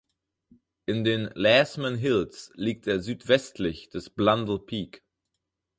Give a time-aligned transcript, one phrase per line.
[0.87, 5.03] In den Larsemann Hills liegt er südwestlich des Blundell Peak.